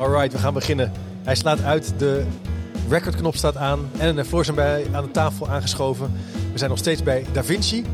[0.00, 0.92] Alright, we gaan beginnen.
[1.22, 2.24] Hij slaat uit, de
[2.88, 3.90] recordknop staat aan.
[3.98, 6.12] En en Floor zijn bij aan de tafel aangeschoven.
[6.52, 7.84] We zijn nog steeds bij Da Vinci.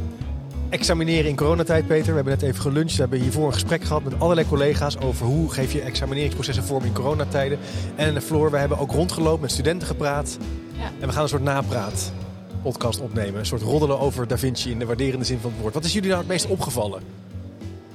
[0.68, 2.06] Examineren in coronatijd, Peter.
[2.06, 2.94] We hebben net even geluncht.
[2.94, 6.84] We hebben hiervoor een gesprek gehad met allerlei collega's over hoe geef je examineringsprocessen vorm
[6.84, 7.58] in coronatijden.
[7.94, 10.38] En en Floor, we hebben ook rondgelopen met studenten gepraat.
[10.72, 10.90] Ja.
[11.00, 12.12] En we gaan een soort napraat
[12.62, 13.38] podcast opnemen.
[13.38, 15.74] Een soort roddelen over Da Vinci in de waarderende zin van het woord.
[15.74, 17.02] Wat is jullie nou het meest opgevallen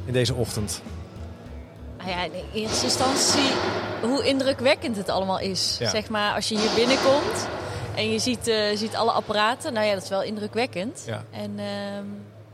[0.06, 0.82] in deze ochtend?
[2.06, 3.52] Nou ja, in eerste instantie
[4.02, 5.76] hoe indrukwekkend het allemaal is.
[5.80, 5.90] Ja.
[5.90, 7.48] Zeg maar, als je hier binnenkomt
[7.96, 9.74] en je ziet, eh, ziet alle apparaten.
[9.74, 11.04] Nou ja, dat is wel indrukwekkend.
[11.06, 11.24] Ja.
[11.32, 12.06] En ehm,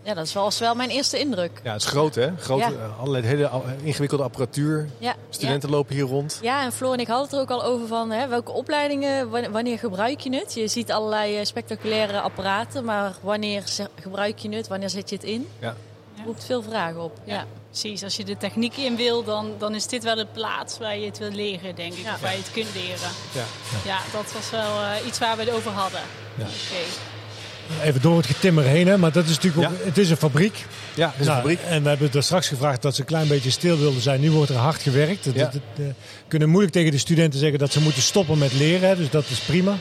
[0.03, 1.61] ja, dat is wel, was wel mijn eerste indruk.
[1.63, 2.30] Ja, het is groot hè?
[2.38, 2.67] Groot, Ja.
[2.71, 3.49] eh, allerlei hele
[3.83, 4.89] ingewikkelde apparatuur.
[4.97, 6.39] Ja, Studenten lopen hier rond.
[6.41, 9.30] Ja, en Floor en ik hadden het er ook al over van hè, welke opleidingen,
[9.52, 10.53] wanneer, gebruik je het?
[10.53, 13.64] Je ziet allerlei eh, spectaculaire apparaten, maar wanneer
[14.02, 14.67] gebruik je het?
[14.67, 15.47] Wanneer zet je het in?
[15.59, 15.75] Ja.
[16.28, 17.17] Roept veel vragen op.
[17.25, 17.45] Ja.
[17.70, 20.97] Precies, als je de techniek in wil, dan, dan is dit wel de plaats waar
[20.97, 22.06] je het wil leren, denk ik.
[22.14, 23.09] Of waar je het kunt leren.
[23.31, 23.44] Ja.
[23.86, 26.00] Ja, dat was wel eh, iets waar we het over hadden.
[26.38, 26.44] Ja.
[26.45, 27.83] Oké.
[27.88, 29.86] Even door het getimmer heen, hè, maar dat is natuurlijk ook, Ja.
[29.86, 30.66] het is een fabriek.
[30.95, 31.59] Ja, dit is een Nou, fabriek.
[31.59, 34.20] En we hebben er straks gevraagd dat ze een klein beetje stil wilden zijn.
[34.22, 35.25] Nu wordt er hard gewerkt.
[35.25, 35.44] Het- Ja.
[35.45, 35.86] het- het, eh,
[36.28, 39.30] kunnen moeilijk tegen de studenten zeggen dat ze moeten stoppen met leren, hè, dus dat
[39.30, 39.75] is prima.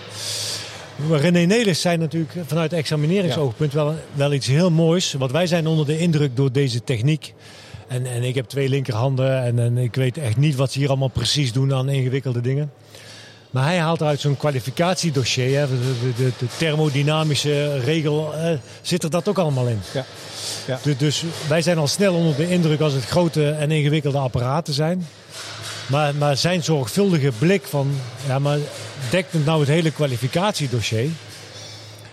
[1.10, 5.12] René Nelis zei natuurlijk vanuit examineringsoogpunt wel, wel iets heel moois.
[5.12, 7.34] Want wij zijn onder de indruk door deze techniek.
[7.88, 10.88] En, en ik heb twee linkerhanden en, en ik weet echt niet wat ze hier
[10.88, 12.72] allemaal precies doen aan ingewikkelde dingen.
[13.50, 19.10] Maar hij haalt uit zo'n kwalificatiedossier, hè, de, de, de thermodynamische regel, eh, zit er
[19.10, 19.80] dat ook allemaal in.
[19.94, 20.04] Ja.
[20.66, 20.78] Ja.
[20.82, 24.74] Dus, dus wij zijn al snel onder de indruk als het grote en ingewikkelde apparaten
[24.74, 25.06] zijn.
[25.86, 27.90] Maar, maar zijn zorgvuldige blik van,
[28.26, 28.58] ja, maar
[29.10, 31.10] dekt het nou het hele kwalificatiedossier?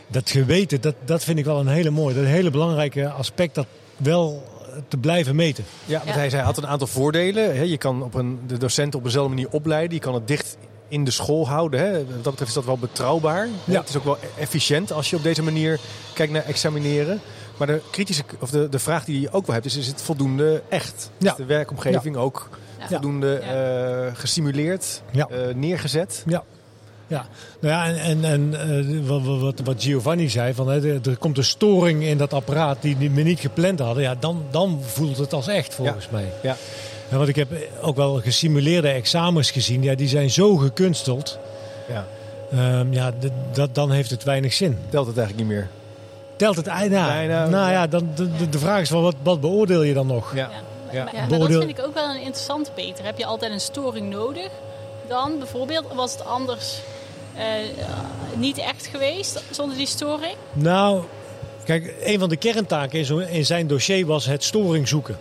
[0.07, 3.55] Dat geweten, dat, dat vind ik wel een hele mooie, dat een hele belangrijke aspect
[3.55, 3.65] dat
[3.97, 4.43] wel
[4.87, 5.63] te blijven meten.
[5.85, 6.13] Ja, want Ja.
[6.15, 7.55] hij zei, hij had een aantal voordelen.
[7.55, 7.61] Hè.
[7.61, 9.93] Je kan op een, de docenten op dezelfde manier opleiden.
[9.93, 11.79] Je kan het dicht in de school houden.
[11.79, 11.91] Hè.
[11.91, 13.47] Wat dat betreft is dat wel betrouwbaar.
[13.63, 13.79] Ja.
[13.79, 15.79] Het is ook wel efficiënt als je op deze manier
[16.13, 17.21] kijkt naar examineren.
[17.57, 20.01] Maar de, kritische, of de, de vraag die je ook wel hebt is, is het
[20.01, 21.09] voldoende echt?
[21.17, 21.31] Ja.
[21.31, 22.49] Is de werkomgeving ook
[22.79, 22.87] Ja.
[22.87, 24.05] voldoende Ja.
[24.05, 25.27] eh, gesimuleerd, Ja.
[25.27, 26.23] eh, neergezet?
[26.27, 26.43] Ja.
[27.13, 27.25] Ja,
[27.59, 28.53] nou ja, en, en, en
[29.03, 32.81] eh, wat, wat, wat Giovanni zei, van, hè, er komt een storing in dat apparaat
[32.81, 34.03] die we niet gepland hadden.
[34.03, 36.31] Ja, dan, dan voelt het als echt volgens mij.
[36.41, 36.55] Ja.
[37.09, 37.47] En want ik heb
[37.81, 41.37] ook wel gesimuleerde examens gezien, ja, die zijn zo gekunsteld.
[41.87, 42.05] Ja.
[42.51, 43.11] Ehm, ja,
[43.51, 44.77] dat, dan heeft het weinig zin.
[44.89, 45.69] Telt het eigenlijk niet meer?
[46.35, 47.71] Telt het ei- nou, Nee, nou, nou ja.
[47.71, 50.35] ja, dan, de, de- de vraag is wel, wat, wat beoordeel je dan nog?
[50.35, 50.49] Ja.
[50.91, 51.07] Ja.
[51.13, 51.25] Ja.
[51.29, 53.05] Maar, dat vind ik ook wel een interessante, Peter.
[53.05, 54.49] Heb je altijd een storing nodig?
[55.07, 56.92] Dan bijvoorbeeld, was het anders eh,
[58.35, 60.35] niet echt geweest zonder die storing?
[60.53, 61.03] Nou,
[61.63, 65.17] kijk, een van de kerntaken in, zijn dossier was het storing zoeken.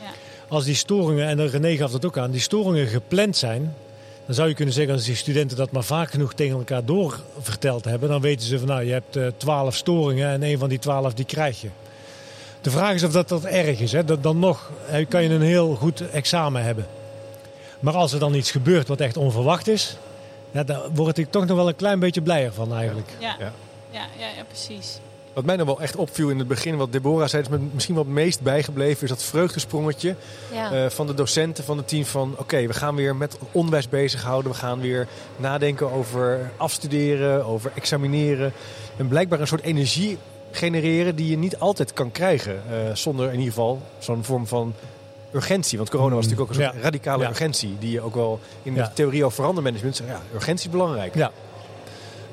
[0.00, 0.10] Ja.
[0.48, 3.74] Als die storingen, en René gaf dat ook aan, die storingen gepland zijn,
[4.26, 7.84] dan zou je kunnen zeggen als die studenten dat maar vaak genoeg tegen elkaar doorverteld
[7.84, 10.78] hebben, dan weten ze van nou, je hebt eh, twaalf storingen en een van die
[10.78, 11.68] twaalf die krijg je.
[12.60, 13.92] De vraag is of dat, dat erg is.
[13.92, 14.04] Hè?
[14.04, 16.86] Dat, dan nog eh, kan je een heel goed examen hebben.
[17.80, 19.96] Maar als er dan iets gebeurt wat echt onverwacht is,
[20.52, 23.08] ja, daar word ik toch nog wel een klein beetje blijer van eigenlijk.
[23.18, 23.52] Ja, Ja.
[23.90, 24.06] ja.
[24.18, 24.98] ja, ja, precies.
[25.32, 27.94] Wat mij nog wel echt opviel in het begin, wat Deborah zei, is me misschien
[27.94, 30.14] wel het meest bijgebleven, is dat vreugdesprongetje
[30.52, 30.72] Ja.
[30.72, 34.50] eh, van de docenten, van het team van oké, we gaan weer met onderwijs bezighouden.
[34.52, 38.52] We gaan weer nadenken over afstuderen, over examineren.
[38.96, 40.18] En blijkbaar een soort energie
[40.50, 42.62] genereren die je niet altijd kan krijgen.
[42.70, 44.74] eh, zonder in ieder geval zo'n vorm van
[45.32, 45.78] urgentie.
[45.78, 46.82] Want corona was natuurlijk ook een soort Ja.
[46.82, 47.28] radicale Ja.
[47.28, 47.76] urgentie.
[47.78, 48.84] Die je ook wel in Ja.
[48.84, 50.08] de theorie over verandermanagement zegt.
[50.10, 51.14] Ja, urgentie is belangrijk.
[51.14, 51.30] Ja.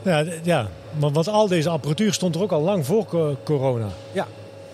[0.02, 3.88] Ja, ja, want al deze apparatuur stond er ook al lang voor co- corona.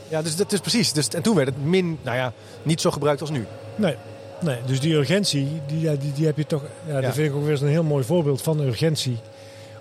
[0.08, 0.92] Ja, dus dat is precies.
[0.94, 2.34] Dus, en toen werd het min, nou ja,
[2.64, 3.46] niet zo gebruikt als nu.
[3.76, 3.96] Nee,
[4.42, 6.62] nee dus die urgentie, die, ja, die, die heb je toch...
[6.88, 7.02] Ja, Ja.
[7.02, 9.18] Dat vind ik ook weer eens een heel mooi voorbeeld van urgentie.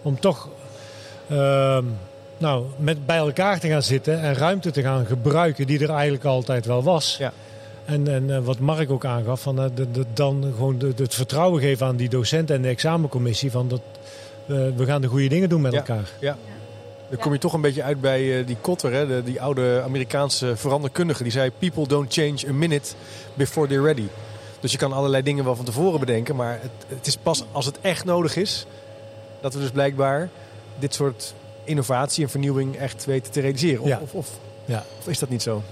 [0.03, 0.49] Om toch
[1.29, 1.85] ehm,
[2.39, 6.25] nou, met bij elkaar te gaan zitten en ruimte te gaan gebruiken die er eigenlijk
[6.25, 7.17] altijd wel was.
[7.19, 7.33] Ja.
[7.85, 11.15] En, en eh, wat Mark ook aangaf, van, eh, de, de- dan gewoon de, het
[11.15, 13.51] vertrouwen geven aan die docenten en de examencommissie.
[13.51, 13.81] Van dat,
[14.47, 15.79] eh, we gaan de goede dingen doen met Ja.
[15.79, 16.11] elkaar.
[16.21, 16.37] Ja.
[17.09, 20.57] Dan kom je toch een beetje uit bij die Kotter, hè, de, die oude Amerikaanse
[20.57, 21.23] veranderkundige.
[21.23, 22.93] Die zei, people don't change a minute
[23.35, 24.07] before they're ready.
[24.61, 26.37] Dus je kan allerlei dingen wel van tevoren bedenken.
[26.37, 28.67] Maar het, het is pas als het echt nodig is,
[29.41, 30.29] dat we dus blijkbaar
[30.79, 31.35] dit soort
[31.65, 33.81] innovatie en vernieuwing echt weten te realiseren.
[33.83, 33.99] Of, Ja.
[34.03, 34.29] of, of,
[34.65, 34.85] Ja.
[34.99, 35.63] of is dat niet zo?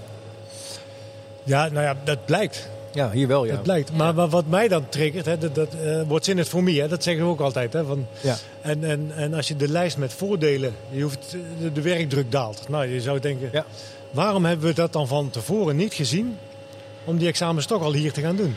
[1.43, 2.69] Ja, nou ja, dat blijkt.
[2.91, 3.51] Ja, hier wel, ja.
[3.53, 3.91] Dat blijkt.
[3.95, 6.87] Maar, wat mij dan triggert, hè, dat, dat eh, what's in it for me, hè,
[6.87, 7.73] dat zeggen we ook altijd.
[7.73, 8.35] Hè, van, Ja.
[8.61, 12.69] en, en, en als je de lijst met voordelen, je hoeft, de, de werkdruk daalt.
[12.69, 13.65] Nou, je zou denken, Ja.
[14.11, 16.37] waarom hebben we dat dan van tevoren niet gezien
[17.03, 18.55] om die examens toch al hier te gaan doen?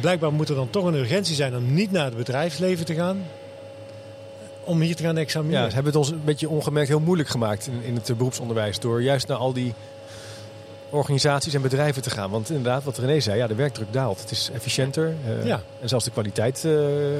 [0.00, 3.24] Blijkbaar moet er dan toch een urgentie zijn om niet naar het bedrijfsleven te gaan,
[4.64, 5.68] om hier te gaan Ja, examineren.
[5.68, 8.78] ze hebben het ons een beetje ongemerkt heel moeilijk gemaakt in, in het eh, beroepsonderwijs.
[8.78, 9.74] Door juist naar al die
[10.92, 12.30] organisaties en bedrijven te gaan.
[12.30, 14.20] Want inderdaad, wat René zei, ja, de werkdruk daalt.
[14.20, 15.14] Het is efficiënter.
[15.26, 15.60] eh, Ja.
[15.80, 16.72] En zelfs de kwaliteit eh,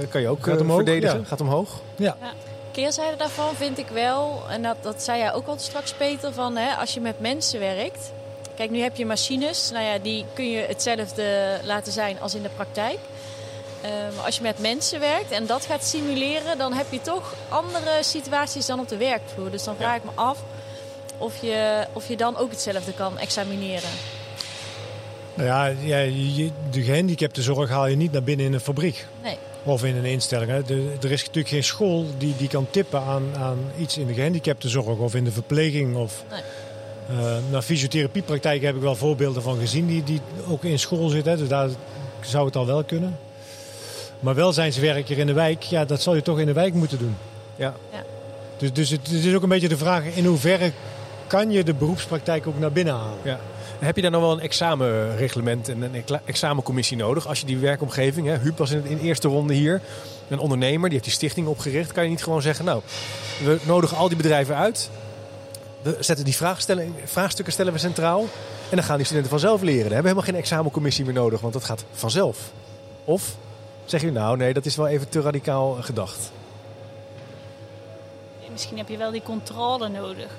[0.09, 1.19] kan je ook Gaat eh, omhoog, verdedigen.
[1.19, 1.25] ja.
[1.25, 1.81] Gaat omhoog.
[1.97, 2.17] ja.
[2.71, 6.57] Keerzijde daarvan vind ik wel, en dat, dat zei jij ook al straks Peter, van
[6.57, 8.13] hè, als je met mensen werkt.
[8.57, 12.43] Kijk, nu heb je machines, nou ja, die kun je hetzelfde laten zijn als in
[12.43, 12.99] de praktijk.
[13.81, 17.35] Eh, maar als je met mensen werkt en dat gaat simuleren, dan heb je toch
[17.49, 19.51] andere situaties dan op de werkvloer.
[19.51, 20.39] Dus dan vraag ik me af
[21.23, 23.89] of je, of je dan ook hetzelfde kan examineren.
[25.35, 29.07] Nou ja, ja je, de gehandicaptenzorg haal je niet naar binnen in een fabriek.
[29.23, 29.37] Nee.
[29.63, 30.51] Of in een instelling.
[30.51, 34.99] Er is natuurlijk geen school die, die kan tippen aan, aan iets in de gehandicaptenzorg
[34.99, 35.97] of in de verpleging.
[35.97, 36.41] Of, Nee.
[37.09, 41.33] Eh, nou, fysiotherapiepraktijk heb ik wel voorbeelden van gezien die, die ook in school zitten.
[41.33, 41.39] Hè.
[41.39, 41.69] Dus daar
[42.21, 43.19] zou het al wel kunnen.
[44.21, 47.17] Maar welzijnswerker in de wijk, ja, dat zal je toch in de wijk moeten doen.
[47.57, 47.75] Ja.
[48.57, 50.73] Dus, dus het, het is ook een beetje de vraag in hoeverre
[51.33, 53.19] kan je de beroepspraktijk ook naar binnen halen.
[53.23, 53.41] Ja.
[53.79, 57.27] Heb je daar nog wel een examenreglement en een examencommissie nodig?
[57.27, 59.81] Als je die werkomgeving, hè, Huub was in, in de eerste ronde hier,
[60.29, 61.93] een ondernemer, die heeft die stichting opgericht.
[61.93, 62.83] Kan je niet gewoon zeggen, nou,
[63.45, 64.91] we nodigen al die bedrijven uit.
[65.83, 66.37] We zetten die
[67.05, 68.21] vraagstukken stellen we centraal.
[68.71, 69.83] En dan gaan die studenten vanzelf leren.
[69.83, 72.39] Dan hebben we helemaal geen examencommissie meer nodig, want dat gaat vanzelf.
[73.05, 73.37] Of
[73.85, 76.33] zeg je, nou nee, dat is wel even te radicaal eh, gedacht.
[78.51, 80.31] Misschien heb je wel die controle nodig.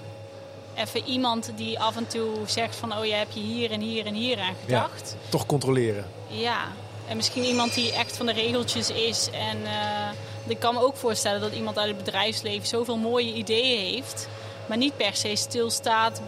[0.75, 2.97] Even iemand die af en toe zegt van...
[2.97, 5.15] oh, je hebt je hier en hier en hier aan gedacht.
[5.29, 6.05] Toch controleren.
[6.27, 6.61] Ja.
[7.07, 9.29] En misschien iemand die echt van de regeltjes is.
[9.31, 10.09] En eh,
[10.47, 12.67] ik kan me ook voorstellen dat iemand uit het bedrijfsleven...
[12.67, 14.27] zoveel mooie ideeën heeft...
[14.65, 16.21] maar niet per se stilstaat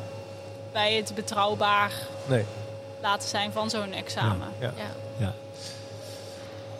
[0.71, 1.91] bij het betrouwbaar
[2.25, 2.45] Nee.
[3.01, 4.47] laten zijn van zo'n examen.
[4.59, 4.73] Ja.
[4.77, 4.91] Ja.
[5.17, 5.33] Ja.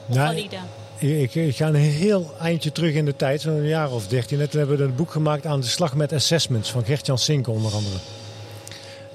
[0.10, 0.58] Of Nou, valide.
[0.98, 4.48] Ik, ik ga een heel eindje terug in de tijd, zo'n jaar of dertien.
[4.50, 7.74] Toen hebben we een boek gemaakt aan de slag met assessments van Gert-Jan Sinken onder
[7.74, 7.96] andere.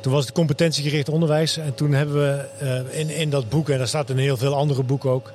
[0.01, 3.79] Toen was het competentiegericht onderwijs en toen hebben we eh, in, in dat boek, en
[3.79, 5.33] daar staat in heel veel andere boeken ook.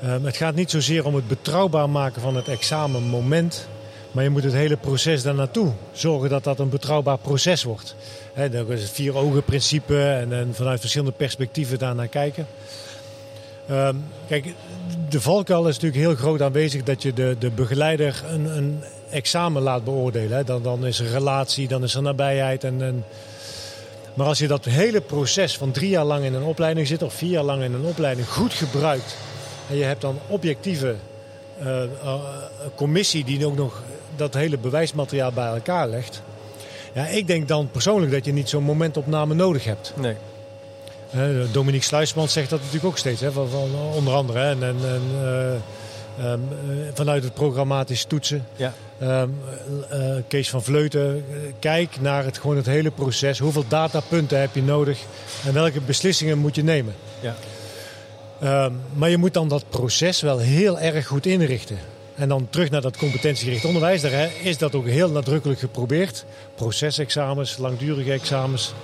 [0.00, 3.68] eh, het gaat niet zozeer om het betrouwbaar maken van het examenmoment,
[4.10, 7.94] maar je moet het hele proces daar naartoe zorgen dat dat een betrouwbaar proces wordt.
[8.34, 12.46] Dat is het vier ogen principe en, en vanuit verschillende perspectieven daarnaar kijken.
[13.68, 13.96] Ehm,
[14.28, 14.54] kijk,
[15.08, 19.62] de valkuil is natuurlijk heel groot aanwezig dat je de, de begeleider een, een examen
[19.62, 20.46] laat beoordelen.
[20.46, 22.64] Dan, dan is er relatie, dan is er nabijheid.
[22.64, 23.04] En, en...
[24.14, 27.14] Maar als je dat hele proces van drie jaar lang in een opleiding zit of
[27.14, 29.16] vier jaar lang in een opleiding goed gebruikt.
[29.70, 30.94] En je hebt dan objectieve
[31.58, 32.14] eh, eh,
[32.74, 33.82] commissie die ook nog
[34.16, 36.22] dat hele bewijsmateriaal bij elkaar legt.
[36.94, 39.92] Ja, ik denk dan persoonlijk dat je niet zo'n momentopname nodig hebt.
[39.96, 40.16] Nee.
[41.52, 44.38] Dominique Sluisman zegt dat natuurlijk ook steeds, hè, van, van, onder andere.
[44.38, 44.78] hè, En, en,
[45.22, 45.60] eh, ehm,
[46.24, 46.38] eh,
[46.94, 48.46] vanuit het programmatisch toetsen.
[48.56, 48.74] Ja.
[49.02, 49.28] Ehm,
[49.88, 53.38] eh, eh, Kees van Vleuten, eh, kijk naar het, gewoon het hele proces.
[53.38, 54.98] Hoeveel datapunten heb je nodig
[55.46, 56.94] en welke beslissingen moet je nemen?
[57.20, 57.34] Ja.
[58.40, 61.78] Ehm, maar je moet dan dat proces wel heel erg goed inrichten.
[62.14, 64.00] En dan terug naar dat competentiegericht onderwijs.
[64.00, 66.24] Daar hè, is dat ook heel nadrukkelijk geprobeerd.
[66.54, 68.74] Procesexamens, langdurige examens.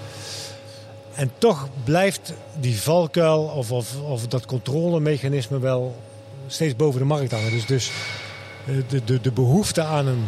[1.18, 5.96] En toch blijft die valkuil of, of, of dat controlemechanisme wel
[6.46, 7.50] steeds boven de markt hangen.
[7.50, 7.90] Dus, dus
[8.66, 10.26] eh, de, de, de behoefte aan een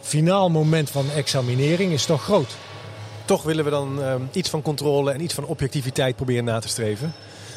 [0.00, 2.56] finaal moment van examinering is toch groot.
[3.24, 6.68] Toch willen we dan ehm, iets van controle en iets van objectiviteit proberen na te
[6.68, 7.12] streven.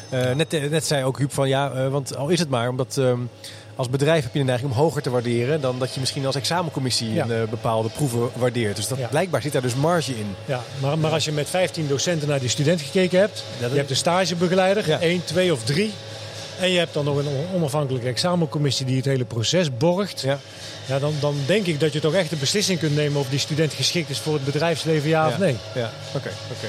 [0.08, 2.96] Eh, net, net zei ook Huub van ja, eh, want al is het maar omdat
[2.98, 3.20] ehm,
[3.80, 6.34] als bedrijf heb je de neiging om hoger te waarderen dan dat je misschien als
[6.34, 7.24] examencommissie Ja.
[7.24, 8.76] een eh, bepaalde proeven waardeert.
[8.76, 9.06] Dus dat, Ja.
[9.06, 10.34] blijkbaar zit daar dus marge in.
[10.44, 13.76] Ja, maar, maar als je met 15 docenten naar die student gekeken hebt, dat- je
[13.76, 15.00] hebt een stagebegeleider, Ja.
[15.00, 15.92] één, twee of drie.
[16.60, 20.20] En je hebt dan nog een on- onafhankelijke examencommissie die het hele proces borgt.
[20.20, 20.38] Ja.
[20.86, 23.38] Ja, dan, dan denk ik dat je toch echt de beslissing kunt nemen of die
[23.38, 25.56] student geschikt is voor het bedrijfsleven, ja, of nee.
[25.74, 26.30] Ja, oké.
[26.50, 26.68] oké.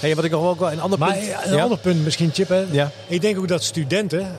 [0.00, 1.24] Hey, wat ik nog wel een ander Maar punt...
[1.44, 1.62] een ja?
[1.62, 2.48] ander punt misschien, Chip.
[2.48, 2.64] Hè?
[2.70, 2.90] Ja.
[3.06, 4.36] Ik denk ook dat studenten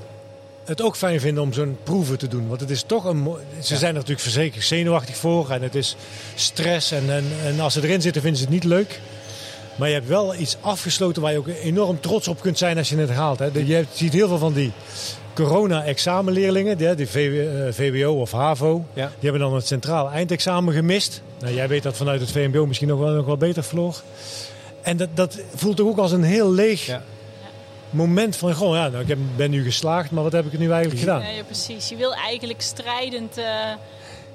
[0.65, 2.47] het ook fijn vinden om zo'n proeven te doen.
[2.47, 3.23] Want het is toch een.
[3.59, 3.79] Ze Ja.
[3.79, 5.95] zijn er natuurlijk verzekerd zenuwachtig voor en het is
[6.35, 6.91] stress.
[6.91, 8.99] En, en, en als ze erin zitten, vinden ze het niet leuk.
[9.75, 12.89] Maar je hebt wel iets afgesloten waar je ook enorm trots op kunt zijn als
[12.89, 13.39] je het haalt.
[13.39, 13.45] Hè.
[13.53, 14.71] Je ziet heel veel van die
[15.33, 19.05] corona-examenleerlingen, die, die VW, eh, VWO of HAVO, Ja.
[19.07, 21.21] die hebben dan het centraal eindexamen gemist.
[21.39, 24.01] Nou, jij weet dat vanuit het VMBO misschien nog wel, nog wel beter, Floor.
[24.81, 27.03] En dat, dat voelt toch ook als een heel leeg Ja.
[27.91, 30.59] Moment van, goh, ja, nou, ik heb, ben nu geslaagd, maar wat heb ik er
[30.59, 31.21] nu eigenlijk gedaan?
[31.21, 31.89] Ja, ja, precies.
[31.89, 33.45] Je wil eigenlijk strijdend eh,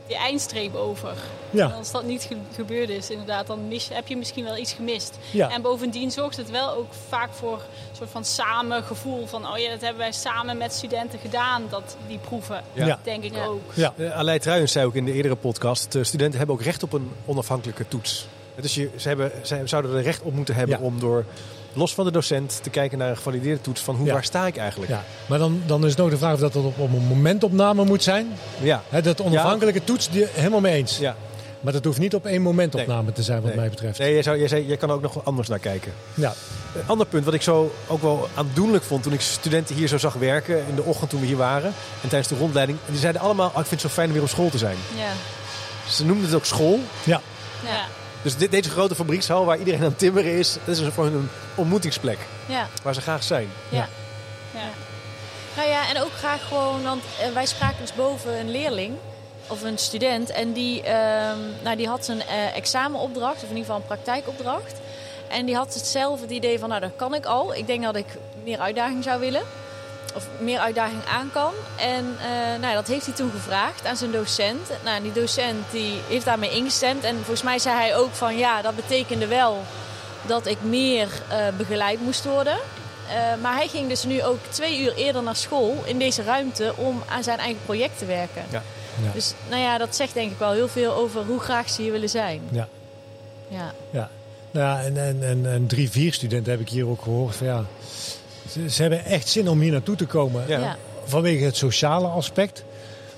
[0.07, 1.13] die eindstreep over.
[1.51, 1.65] Ja.
[1.71, 4.73] En als dat niet ge- gebeurd is, inderdaad, dan mis, heb je misschien wel iets
[4.73, 5.19] gemist.
[5.31, 5.51] Ja.
[5.51, 7.53] En bovendien zorgt het wel ook vaak voor
[7.91, 9.49] een soort van samengevoel van...
[9.53, 12.63] oh ja, dat hebben wij samen met studenten gedaan, dat, die proeven.
[12.73, 12.99] Ja.
[13.03, 13.45] Denk ik Ja.
[13.45, 13.63] ook.
[13.75, 13.93] Ja.
[13.97, 15.93] Uh, Aleid Truijens zei ook in de eerdere podcast...
[15.93, 18.27] de studenten hebben ook recht op een onafhankelijke toets.
[18.61, 20.85] Dus je, ze, hebben, ze zouden er recht op moeten hebben Ja.
[20.85, 21.25] om door...
[21.77, 23.81] los van de docent te kijken naar een gevalideerde toets...
[23.81, 24.13] van hoe, Ja.
[24.13, 24.91] waar sta ik eigenlijk?
[24.91, 28.03] Ja, maar dan, dan is nog de vraag of dat, op, op een momentopname moet
[28.03, 28.27] zijn.
[28.61, 28.83] Ja.
[28.89, 30.99] Hè, dat onafhankelijke toets, die, helemaal mee eens.
[30.99, 31.17] ja.
[31.61, 33.57] Maar dat hoeft niet op één momentopname te zijn, wat Nee.
[33.61, 33.99] mij betreft.
[33.99, 35.93] Nee, jij, zou, jij, zei, jij kan er ook nog anders naar kijken.
[36.15, 36.33] Ja,
[36.75, 39.99] Een ander punt wat ik zo ook wel aandoenlijk vond toen ik studenten hier zo
[39.99, 42.79] zag werken in de ochtend toen we hier waren en tijdens de rondleiding.
[42.87, 44.77] Die zeiden allemaal, oh, ik vind het zo fijn om weer op school te zijn.
[44.97, 45.11] Ja.
[45.91, 46.81] Ze noemden het ook school.
[47.05, 47.21] ja,
[47.65, 47.85] Ja.
[48.27, 51.15] Dus dit, deze grote fabriekshal waar iedereen aan het timmeren is, dat is voor hun
[51.15, 53.49] een ontmoetingsplek Ja, waar ze graag zijn.
[53.69, 53.89] ja.
[54.55, 54.69] Ja.
[55.57, 58.95] Nou ja, en ook graag gewoon, want eh, wij spraken dus boven een leerling
[59.47, 63.65] of een student en die, ehm, nou, die had een eh, examenopdracht, of in ieder
[63.65, 64.75] geval een praktijkopdracht.
[65.29, 67.55] En die had hetzelfde het idee van, nou dat kan ik al.
[67.55, 68.07] Ik denk dat ik
[68.45, 69.43] meer uitdaging zou willen.
[70.15, 71.53] Of meer uitdaging aan kan.
[71.77, 74.71] En eh, nou, dat heeft hij toen gevraagd aan zijn docent.
[74.85, 77.05] Nou, die docent die heeft daarmee ingestemd.
[77.05, 79.63] En volgens mij zei hij ook van ja, dat betekende wel
[80.27, 82.57] dat ik meer eh, begeleid moest worden.
[83.09, 86.73] Eh, maar hij ging dus nu ook twee uur eerder naar school in deze ruimte
[86.77, 88.45] om aan zijn eigen project te werken.
[88.51, 88.63] Ja.
[89.03, 89.11] Ja.
[89.13, 91.93] Dus nou ja, dat zegt denk ik wel heel veel over hoe graag ze hier
[91.93, 92.43] willen zijn.
[92.51, 92.69] ja.
[93.49, 93.73] Ja.
[93.91, 94.11] ja.
[94.51, 97.47] Nou ja, en, en, en, en drie, vier studenten heb ik hier ook gehoord van
[97.47, 97.65] ja.
[98.71, 100.45] Ze, hebben echt zin om hier naartoe te komen.
[100.49, 100.77] Ja.
[101.05, 102.65] Vanwege het sociale aspect.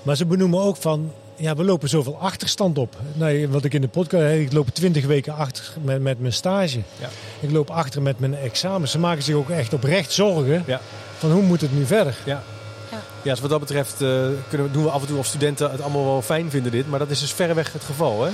[0.01, 1.11] Maar ze benoemen ook van.
[1.35, 2.95] Ja, we lopen zoveel achterstand op.
[3.13, 4.35] Nou, wat ik in de podcast.
[4.35, 6.81] Ik loop twintig weken achter met, met mijn stage.
[6.99, 7.09] Ja.
[7.39, 8.87] Ik loop achter met mijn examen.
[8.87, 10.63] Ze maken zich ook echt oprecht zorgen.
[10.65, 10.81] Ja.
[11.17, 12.15] Van hoe moet het nu verder?
[12.25, 12.43] Ja.
[12.91, 13.01] Ja.
[13.21, 15.71] Ja, dus wat dat betreft eh, kunnen we, doen we af en toe of studenten
[15.71, 16.89] het allemaal wel fijn vinden dit.
[16.89, 18.23] Maar dat is dus verreweg het geval.
[18.23, 18.31] Hè?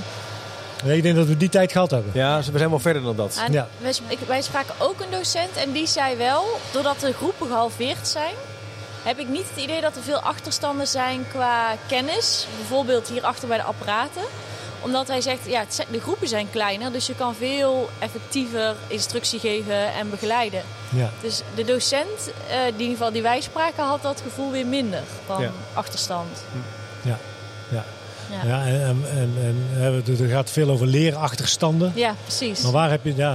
[0.83, 2.11] Nee, ik denk dat we die tijd gehad hebben.
[2.13, 3.41] Ja, we zijn wel verder dan dat.
[3.45, 3.67] En Ja.
[4.27, 8.33] wij, spraken ook een docent en die zei wel, doordat de groepen gehalveerd zijn,
[9.03, 12.47] heb ik niet het idee dat er veel achterstanden zijn qua kennis.
[12.57, 14.21] Bijvoorbeeld hier achter bij de apparaten.
[14.81, 19.93] Omdat hij zegt, ja, de groepen zijn kleiner, dus je kan veel effectiever instructie geven
[19.93, 20.61] en begeleiden.
[20.89, 21.09] Ja.
[21.21, 24.65] Dus de docent, eh, die in ieder geval die wij spraken, had dat gevoel weer
[24.65, 25.51] minder dan Ja.
[25.73, 26.43] achterstand.
[27.01, 27.17] Ja.
[27.69, 27.83] Ja.
[28.31, 29.33] Ja, Ja, en, en,
[29.79, 31.91] en, er gaat veel over leerachterstanden.
[31.95, 32.61] ja precies.
[32.61, 33.33] Maar waar heb je, ja,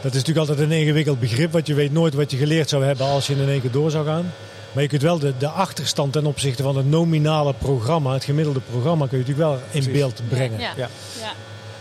[0.00, 2.84] dat is natuurlijk altijd een ingewikkeld begrip, want je weet nooit wat je geleerd zou
[2.84, 4.32] hebben als je in één keer door zou gaan.
[4.72, 8.60] Maar je kunt wel de, de achterstand ten opzichte van het nominale programma, het gemiddelde
[8.70, 9.92] programma, kun je natuurlijk wel in Precies.
[9.92, 10.60] beeld brengen.
[10.60, 10.72] Ja.
[10.76, 10.88] Ja.
[11.20, 11.32] Ja.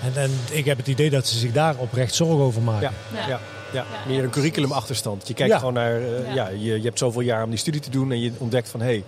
[0.04, 2.92] En, en ik heb het idee dat ze zich daar oprecht zorgen over maken.
[3.14, 3.28] Ja, Ja.
[3.28, 3.28] ja.
[3.28, 3.40] ja.
[3.74, 5.28] Ja, meer een curriculumachterstand.
[5.28, 5.58] Je kijkt Ja.
[5.58, 6.34] gewoon naar, eh, ja.
[6.34, 6.48] Ja.
[6.50, 8.86] je, je hebt zoveel jaar om die studie te doen en je ontdekt van hé,
[8.86, 9.04] hey,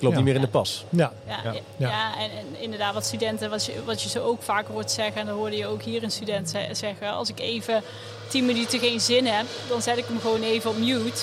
[0.00, 0.08] Ja.
[0.16, 0.84] niet meer in de pas.
[0.88, 1.12] Ja.
[1.26, 1.52] Ja, Ja.
[1.76, 1.88] ja.
[1.88, 2.12] Ja.
[2.18, 5.26] en, en inderdaad, wat studenten, wat je, wat je zo ook vaker hoort zeggen, en
[5.26, 7.82] dat hoorde je ook hier een student ze- zeggen: als ik even
[8.28, 11.20] 10 minuten geen zin heb, dan zet ik hem gewoon even op mute.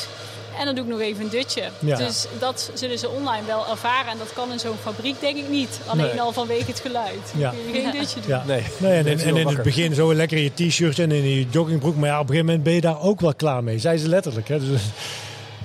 [0.59, 1.63] En dan doe ik nog even een dutje.
[1.79, 1.97] Ja.
[1.97, 4.11] Dus dat zullen ze online wel ervaren.
[4.11, 5.79] En dat kan in zo'n fabriek denk ik niet.
[5.87, 6.21] Alleen Nee.
[6.21, 7.19] al vanwege het geluid.
[7.31, 7.49] Dan Ja.
[7.49, 8.29] kun je geen dutje doen.
[8.29, 8.43] Ja.
[8.45, 11.95] Nee, Nee, en, in het begin zo lekker in je t-shirt en in je joggingbroek.
[11.95, 13.79] Maar ja, op een gegeven moment ben je daar ook wel klaar mee.
[13.79, 14.47] Zei ze letterlijk.
[14.47, 14.59] Hè?
[14.59, 14.81] Dus,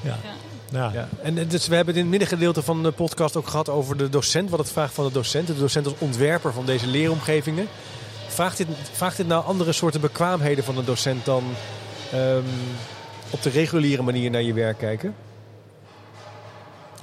[0.03, 0.19] ja.
[0.71, 0.91] Ja.
[0.93, 1.09] Ja.
[1.23, 3.97] En eh, dus we hebben het in het middengedeelte van de podcast ook gehad over
[3.97, 4.51] de docent.
[4.51, 5.47] Wat het vraagt van de docent.
[5.47, 7.67] De docent als ontwerper van deze leeromgevingen.
[8.29, 11.45] Vraagt dit, vraagt dit nou andere soorten bekwaamheden van een docent dan
[12.13, 12.43] ehm,
[13.31, 15.15] op de reguliere manier naar je werk kijken?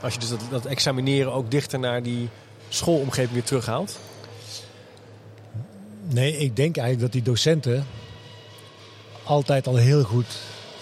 [0.01, 2.29] Als je dus dat, dat examineren ook dichter naar die
[2.69, 3.99] schoolomgeving weer terughaalt.
[6.09, 7.85] Nee, ik denk eigenlijk dat die docenten
[9.23, 10.37] altijd al heel goed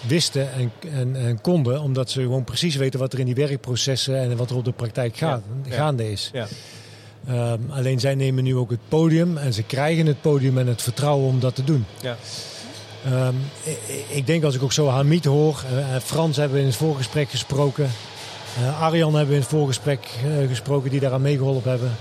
[0.08, 1.82] wisten en, en, en konden.
[1.82, 4.72] Omdat ze gewoon precies weten wat er in die werkprocessen en wat er op de
[4.72, 6.30] praktijk gaat, Ja, gaande is.
[6.34, 6.48] Ja.
[7.28, 10.82] Ehm, alleen zij nemen nu ook het podium en ze krijgen het podium en het
[10.82, 11.86] vertrouwen om dat te doen.
[12.02, 12.18] Ja.
[13.06, 13.34] Ehm,
[13.64, 16.78] ik, ik denk als ik ook zo Hamid hoor, eh, Frans hebben we in het
[16.78, 17.90] voorgesprek gesproken,
[18.58, 21.92] eh, Arjan hebben we in het voorgesprek eh, gesproken die daaraan meegeholpen hebben.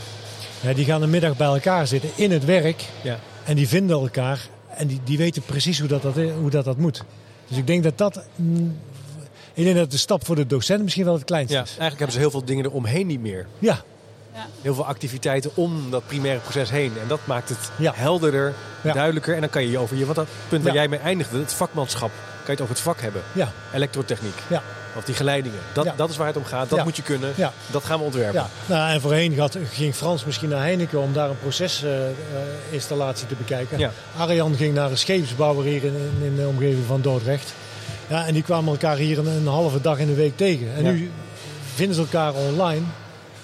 [0.74, 3.18] Die gaan een middag bij elkaar zitten in het werk Ja.
[3.44, 6.76] en die vinden elkaar en die, die weten precies hoe dat, dat, hoe dat, dat
[6.76, 7.04] moet.
[7.48, 8.20] Dus ik denk dat dat.
[8.36, 8.76] mm,
[9.54, 11.68] Ik denk dat de stap voor de docent misschien wel het kleinste Ja, is.
[11.68, 13.46] eigenlijk hebben ze heel veel dingen eromheen niet meer.
[13.58, 13.82] Ja,
[14.62, 16.92] Heel veel activiteiten om dat primaire proces heen.
[17.02, 17.92] En dat maakt het Ja.
[17.94, 18.92] helderder, Ja.
[18.92, 19.34] duidelijker.
[19.34, 20.78] En dan kan je je over je, wat dat punt waar Ja.
[20.80, 22.10] jij mee eindigde, het vakmanschap,
[22.46, 23.22] je het over het vak hebben.
[23.32, 24.34] ja, Elektrotechniek.
[24.48, 24.62] ja.
[24.96, 25.58] Of die geleidingen.
[25.72, 25.92] Dat, Ja.
[25.96, 26.68] dat is waar het om gaat.
[26.68, 26.84] Dat Ja.
[26.84, 27.32] moet je kunnen.
[27.36, 27.52] Ja.
[27.70, 28.34] Dat gaan we ontwerpen.
[28.40, 33.34] Ja, nou, en voorheen gaat, ging Frans misschien naar Heineken om daar een procesinstallatie te
[33.34, 33.78] bekijken.
[33.78, 33.90] Ja.
[34.16, 37.52] Arjan ging naar een scheepsbouwer hier in, in, de omgeving van Dordrecht.
[38.06, 40.74] Ja, en die kwamen elkaar hier een, een halve dag in de week tegen.
[40.76, 41.10] En nu
[41.74, 42.82] vinden ze elkaar online.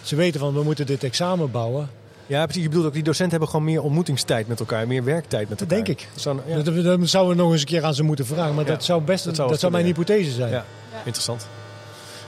[0.03, 1.91] Ze weten van we moeten dit examen bouwen.
[2.31, 2.63] Ja, precies.
[2.63, 4.87] Je bedoelt ook, die docenten hebben gewoon meer ontmoetingstijd met elkaar.
[4.87, 5.85] Meer werktijd met Dat elkaar.
[5.85, 6.09] denk ik.
[6.15, 6.63] Zo'n- ja.
[6.63, 8.55] Dat, dat zouden we nog eens een keer aan ze moeten vragen.
[8.55, 8.71] Maar Ja.
[8.71, 10.51] dat zou best Dat dat zou zou, wel mijn hypothese zijn.
[10.51, 10.65] Ja.
[11.05, 11.47] Interessant.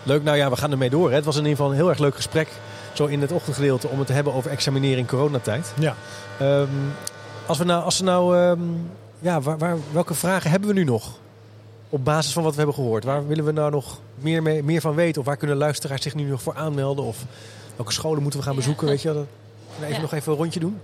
[0.03, 0.23] Leuk.
[0.23, 1.09] Nou ja, we gaan ermee door.
[1.09, 1.15] Hè.
[1.15, 2.49] Het was in ieder geval een heel erg leuk gesprek.
[2.93, 5.73] Zo in het ochtendgedeelte om het te hebben over examineren in coronatijd.
[5.79, 5.95] Ja.
[6.39, 6.67] Ehm,
[7.47, 8.61] als we nou, als we nou ehm,
[9.19, 11.11] ja, waar, waar, welke vragen hebben we nu nog?
[11.89, 13.05] Op basis van wat we hebben gehoord.
[13.05, 15.21] Waar willen we nou nog meer, mee, meer van weten?
[15.21, 17.05] Of waar kunnen luisteraars zich nu nog voor aanmelden?
[17.05, 17.25] Of
[17.77, 18.61] welke scholen moeten we gaan Ja.
[18.61, 18.87] bezoeken?
[18.87, 19.17] Weet je, wel?
[19.17, 19.27] Dat-
[19.81, 20.01] even Ja.
[20.01, 20.81] nog even een rondje doen.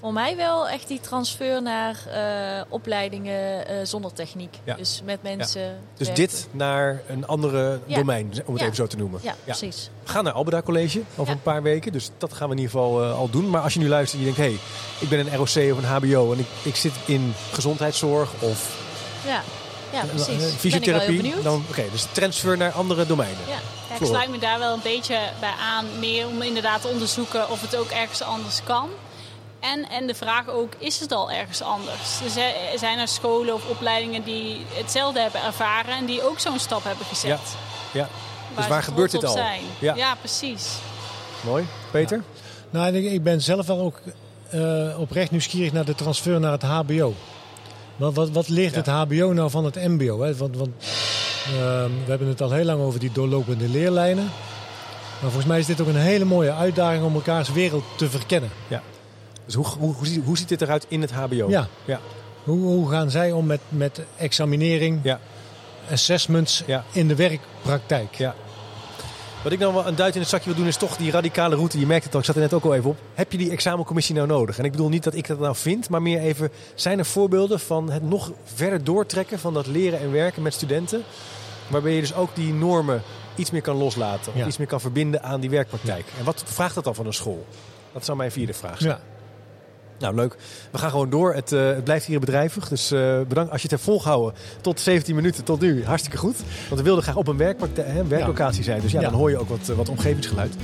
[0.00, 4.56] Voor mij wel echt die transfer naar eh, opleidingen eh, zonder techniek.
[4.64, 4.74] Ja.
[4.74, 5.78] Dus met mensen.
[5.96, 6.24] Dus werken.
[6.26, 7.96] dit naar een andere Ja.
[7.96, 8.64] domein, om het Ja.
[8.64, 9.20] even zo te noemen.
[9.22, 9.90] Ja, precies.
[10.04, 11.32] We gaan naar Albeda College over Ja.
[11.32, 11.92] een paar weken.
[11.92, 13.50] Dus dat gaan we in ieder geval eh, al doen.
[13.50, 14.50] Maar als je nu luistert en je denkt...
[14.50, 14.62] hé, hey,
[15.00, 18.78] ik ben een ROC of een HBO en ik, ik zit in gezondheidszorg of
[19.92, 20.28] Ja, ja eh, precies.
[20.28, 21.16] eh, Ben ik wel heel fysiotherapie.
[21.16, 21.42] benieuwd.
[21.42, 23.38] Dan, Oké, dus transfer naar andere domeinen.
[23.48, 23.54] Ja.
[23.88, 25.86] Ja, ik sluit me daar wel een beetje bij aan.
[25.98, 28.88] Meer om inderdaad te onderzoeken of het ook ergens anders kan.
[29.60, 32.20] En, en de vraag ook, is het al ergens anders?
[32.24, 35.94] Er zijn- er zijn er scholen of opleidingen die hetzelfde hebben ervaren...
[35.96, 37.38] en die ook zo'n stap hebben gezet.
[37.92, 38.08] Ja.
[38.54, 39.32] Dus ze waar gebeurt dit al?
[39.32, 39.60] Zijn.
[39.78, 39.94] Ja.
[39.94, 40.14] Ja.
[40.14, 40.68] precies.
[41.40, 41.66] Mooi.
[41.90, 42.22] Peter?
[42.70, 44.00] Nou, ik ben zelf wel ook
[44.50, 47.14] eh, oprecht nieuwsgierig naar de transfer naar het HBO.
[48.00, 48.76] Wat, wat, wat leert Ja.
[48.78, 50.20] het HBO nou van het MBO?
[50.20, 50.34] Hè?
[50.36, 50.70] Want, want
[51.46, 54.24] ehm, we hebben het al heel lang over die doorlopende leerlijnen.
[55.20, 58.50] Maar volgens mij is dit ook een hele mooie uitdaging om elkaars wereld te verkennen.
[59.46, 61.48] Dus hoe, hoe, hoe, ziet, hoe ziet dit eruit in het HBO?
[61.48, 61.68] Ja.
[61.84, 62.00] Ja.
[62.44, 65.20] Hoe, hoe gaan zij om met, met examinering, Ja.
[65.90, 66.84] assessments Ja.
[66.92, 68.14] in de werkpraktijk?
[68.14, 68.34] Ja.
[69.42, 71.54] Wat ik nou wel een duit in het zakje wil doen is toch die radicale
[71.54, 71.78] route.
[71.78, 72.96] Je merkt het al, ik zat er net ook al even op.
[73.14, 74.58] Heb je die examencommissie nou nodig?
[74.58, 76.50] En ik bedoel niet dat ik dat nou vind, maar meer even...
[76.74, 81.02] Zijn er voorbeelden van het nog verder doortrekken van dat leren en werken met studenten?
[81.68, 83.02] Waarbij je dus ook die normen
[83.34, 84.32] iets meer kan loslaten.
[84.32, 84.46] Of Ja.
[84.46, 86.04] iets meer kan verbinden aan die werkpraktijk.
[86.18, 87.46] En wat vraagt dat dan van een school?
[87.92, 88.90] Dat zou mijn vierde vraag zijn.
[88.90, 89.00] Ja.
[90.00, 90.36] Nou, leuk.
[90.70, 91.34] We gaan gewoon door.
[91.34, 92.68] Het, eh, het blijft hier bedrijvig.
[92.68, 95.84] Dus eh, bedankt als je het hebt volgehouden tot 17 minuten tot nu.
[95.84, 96.36] Hartstikke goed.
[96.68, 98.80] Want we wilden graag op een hè, werklocatie zijn.
[98.80, 99.08] Dus ja, Ja.
[99.08, 100.54] dan hoor je ook wat, eh, wat omgevingsgeluid.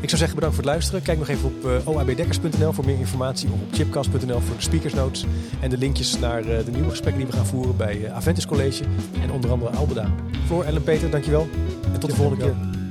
[0.00, 1.02] Ik zou zeggen bedankt voor het luisteren.
[1.02, 3.48] Kijk nog even op oabdekkers.nl voor meer informatie.
[3.52, 5.24] Of op chipcast.nl voor de speakersnotes.
[5.60, 8.84] En de linkjes naar de nieuwe gesprekken die we gaan voeren bij Aventus College.
[9.22, 10.14] En onder andere Albeda.
[10.46, 11.48] Floor, Ellen, Peter, dankjewel.
[11.92, 12.83] En tot de volgende keer.